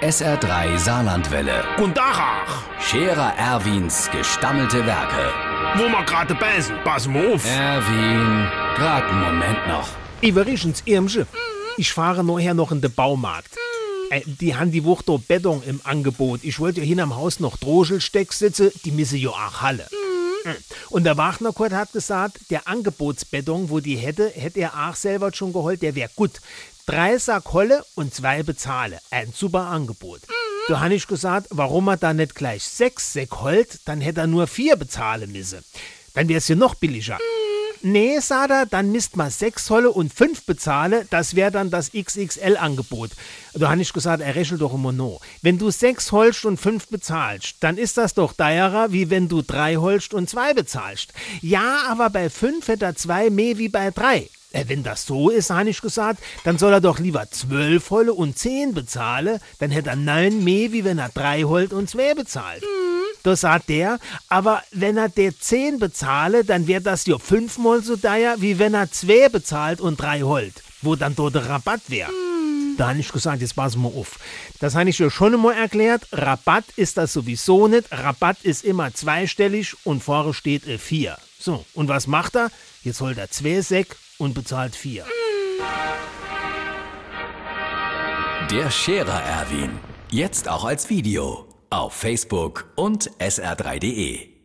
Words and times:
SR3 0.00 0.78
Saarlandwelle. 0.78 1.64
Und 1.82 1.96
Dachach, 1.96 2.62
Scherer 2.80 3.34
Erwins 3.36 4.08
gestammelte 4.12 4.86
Werke. 4.86 5.32
wo 5.76 5.88
wir 5.88 6.04
gerade 6.04 6.36
beißen, 6.36 6.76
pass 6.84 7.08
mal 7.08 7.34
auf. 7.34 7.44
Erwin, 7.44 8.48
grad 8.76 9.02
einen 9.10 9.20
Moment 9.20 9.66
noch. 9.66 9.88
Übrigens, 10.20 10.84
Irmsche, 10.84 11.26
ich 11.76 11.92
fahre 11.92 12.22
nachher 12.22 12.54
noch 12.54 12.70
in 12.70 12.80
den 12.80 12.94
Baumarkt. 12.94 13.56
Äh, 14.10 14.20
die 14.24 14.54
haben 14.54 14.70
die 14.70 14.84
Woche 14.84 15.02
doch 15.04 15.18
Beton 15.18 15.64
im 15.66 15.80
Angebot. 15.82 16.44
Ich 16.44 16.60
wollte 16.60 16.80
ja 16.80 16.86
hin 16.86 17.00
am 17.00 17.16
Haus 17.16 17.40
noch 17.40 17.56
Droschelsteck 17.56 18.32
sitzen, 18.32 18.70
die 18.84 18.92
müssen 18.92 19.18
ja 19.18 19.30
auch 19.30 19.62
Halle. 19.62 19.88
Mm. 20.44 20.50
Und 20.90 21.04
der 21.04 21.16
Wagnerkurt 21.16 21.72
hat 21.72 21.92
gesagt, 21.92 22.38
der 22.50 22.68
Angebotsbeton, 22.68 23.68
wo 23.68 23.80
die 23.80 23.96
hätte, 23.96 24.28
hätte 24.28 24.60
er 24.60 24.88
auch 24.88 24.94
selber 24.94 25.32
schon 25.34 25.52
geholt, 25.52 25.82
der 25.82 25.96
wäre 25.96 26.10
gut. 26.14 26.40
Drei 26.88 27.18
Sack 27.18 27.52
Holle 27.52 27.84
und 27.96 28.14
zwei 28.14 28.42
bezahle. 28.42 28.98
Ein 29.10 29.34
super 29.34 29.66
Angebot. 29.66 30.22
Da 30.68 30.80
habe 30.80 30.94
ich 30.94 31.06
gesagt, 31.06 31.48
warum 31.50 31.86
er 31.88 31.98
da 31.98 32.14
nicht 32.14 32.34
gleich 32.34 32.64
sechs 32.64 33.12
Säck 33.12 33.42
holt, 33.42 33.80
dann 33.84 34.00
hätte 34.00 34.20
er 34.20 34.26
nur 34.26 34.46
vier 34.46 34.74
bezahlen 34.76 35.30
müssen. 35.30 35.62
Dann 36.14 36.30
wär's 36.30 36.48
ja 36.48 36.56
noch 36.56 36.76
billiger. 36.76 37.18
Nee, 37.82 38.18
sagt 38.20 38.52
er, 38.52 38.64
dann 38.64 38.90
misst 38.90 39.16
mal 39.16 39.30
sechs 39.30 39.68
Holle 39.68 39.90
und 39.90 40.14
fünf 40.14 40.44
bezahle, 40.44 41.06
das 41.10 41.36
wäre 41.36 41.50
dann 41.50 41.70
das 41.70 41.92
XXL-Angebot. 41.92 43.10
Da 43.52 43.68
habe 43.68 43.82
ich 43.82 43.92
gesagt, 43.92 44.22
er 44.22 44.34
rechnet 44.34 44.62
doch 44.62 44.72
immer 44.72 44.92
no. 44.92 45.20
Wenn 45.42 45.58
du 45.58 45.70
sechs 45.70 46.10
holst 46.10 46.46
und 46.46 46.56
fünf 46.56 46.88
bezahlst, 46.88 47.56
dann 47.60 47.76
ist 47.76 47.98
das 47.98 48.14
doch 48.14 48.32
teurer, 48.32 48.92
wie 48.92 49.10
wenn 49.10 49.28
du 49.28 49.42
drei 49.42 49.76
holst 49.76 50.14
und 50.14 50.30
zwei 50.30 50.54
bezahlst. 50.54 51.12
Ja, 51.42 51.82
aber 51.86 52.08
bei 52.08 52.30
fünf 52.30 52.66
hätte 52.66 52.86
er 52.86 52.96
zwei 52.96 53.28
mehr 53.28 53.58
wie 53.58 53.68
bei 53.68 53.90
drei. 53.90 54.30
Äh, 54.52 54.64
wenn 54.68 54.82
das 54.82 55.06
so 55.06 55.30
ist, 55.30 55.50
habe 55.50 55.70
ich 55.70 55.80
gesagt, 55.80 56.20
dann 56.44 56.58
soll 56.58 56.72
er 56.72 56.80
doch 56.80 56.98
lieber 56.98 57.30
zwölf 57.30 57.90
Holle 57.90 58.14
und 58.14 58.38
zehn 58.38 58.74
bezahle, 58.74 59.40
dann 59.58 59.70
hätte 59.70 59.90
er 59.90 59.96
neun 59.96 60.42
mehr, 60.42 60.72
wie 60.72 60.84
wenn 60.84 60.98
er 60.98 61.10
drei 61.10 61.42
holt 61.42 61.72
und 61.72 61.90
zwei 61.90 62.14
bezahlt. 62.14 62.64
Da 63.22 63.36
sagt 63.36 63.68
der, 63.68 63.98
aber 64.28 64.62
wenn 64.70 64.96
er 64.96 65.08
der 65.08 65.38
10 65.38 65.78
bezahle, 65.78 66.44
dann 66.44 66.66
wäre 66.66 66.80
das 66.80 67.04
ja 67.06 67.18
fünfmal 67.18 67.82
so 67.82 67.96
teuer, 67.96 68.36
wie 68.38 68.58
wenn 68.58 68.74
er 68.74 68.90
2 68.90 69.28
bezahlt 69.28 69.80
und 69.80 70.00
3 70.00 70.22
holt, 70.22 70.62
wo 70.82 70.94
dann 70.94 71.16
dort 71.16 71.34
der 71.34 71.48
Rabatt 71.48 71.80
wäre. 71.88 72.10
Da 72.76 72.90
habe 72.90 73.00
ich 73.00 73.10
gesagt, 73.10 73.42
jetzt 73.42 73.56
pass 73.56 73.76
mal 73.76 73.88
auf. 73.88 74.20
Das 74.60 74.76
habe 74.76 74.88
ich 74.88 74.98
ja 75.00 75.10
schon 75.10 75.34
einmal 75.34 75.54
erklärt. 75.54 76.06
Rabatt 76.12 76.64
ist 76.76 76.96
das 76.96 77.12
sowieso 77.12 77.66
nicht. 77.66 77.90
Rabatt 77.90 78.38
ist 78.44 78.64
immer 78.64 78.94
zweistellig 78.94 79.74
und 79.84 80.02
vorne 80.02 80.32
steht 80.32 80.62
4. 80.62 81.18
So, 81.40 81.64
und 81.74 81.88
was 81.88 82.06
macht 82.06 82.36
er? 82.36 82.50
Jetzt 82.84 83.00
holt 83.00 83.18
er 83.18 83.30
2 83.30 83.60
Säck 83.62 83.96
und 84.18 84.34
bezahlt 84.34 84.76
4. 84.76 85.04
Der 88.50 88.70
Scherer 88.70 89.22
Erwin. 89.22 89.70
Jetzt 90.10 90.48
auch 90.48 90.64
als 90.64 90.88
Video. 90.88 91.46
Auf 91.70 91.92
Facebook 91.92 92.70
und 92.76 93.10
sr3.de. 93.18 94.37